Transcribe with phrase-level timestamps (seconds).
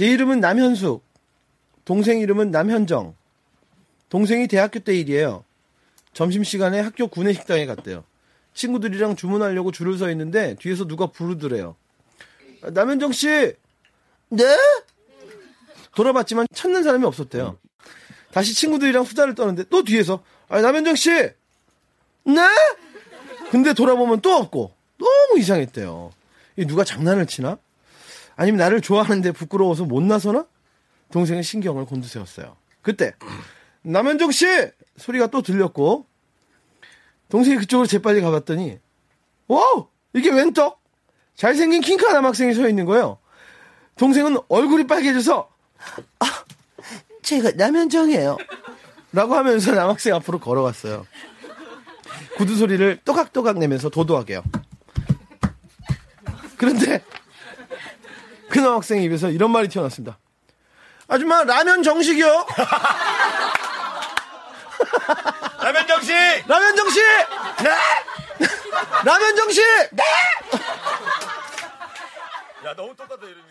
[0.00, 1.04] 제 이름은 남현숙.
[1.84, 3.14] 동생 이름은 남현정.
[4.08, 5.44] 동생이 대학교 때 일이에요.
[6.14, 8.02] 점심시간에 학교 구내식당에 갔대요.
[8.54, 11.76] 친구들이랑 주문하려고 줄을 서 있는데 뒤에서 누가 부르더래요.
[12.62, 13.28] 아, 남현정 씨!
[14.30, 14.44] 네?
[15.94, 17.58] 돌아봤지만 찾는 사람이 없었대요.
[18.32, 21.10] 다시 친구들이랑 수다를 떠는데 또 뒤에서 아 남현정 씨!
[21.10, 21.34] 네?
[23.50, 26.10] 근데 돌아보면 또 없고 너무 이상했대요.
[26.56, 27.58] 이 누가 장난을 치나?
[28.36, 30.46] 아니면 나를 좋아하는데 부끄러워서 못 나서나?
[31.12, 32.56] 동생의 신경을 곤두세웠어요.
[32.82, 33.14] 그때
[33.82, 34.46] 남현정 씨
[34.96, 36.06] 소리가 또 들렸고
[37.28, 38.78] 동생이 그쪽으로 재빨리 가봤더니
[39.48, 40.80] 와우 이게 웬 떡?
[41.34, 43.18] 잘생긴 킹카 남학생이 서 있는 거예요.
[43.96, 45.50] 동생은 얼굴이 빨개져서
[46.18, 46.26] 아
[47.22, 48.36] 제가 남현정이에요.
[49.12, 51.06] 라고 하면서 남학생 앞으로 걸어갔어요.
[52.36, 54.42] 구두 소리를 또각또각 내면서 도도하게요.
[56.56, 57.02] 그런데
[58.50, 60.18] 그 남학생 입에서 이런 말이 튀어나왔습니다.
[61.08, 62.26] 아줌마 라면 정식이요.
[65.62, 66.12] 라면 정식.
[66.46, 67.00] 라면 정식.
[67.62, 67.70] 네.
[69.04, 69.62] 라면 정식.
[69.92, 70.02] 네.
[72.66, 73.42] 야 너무 똑같다 이름이.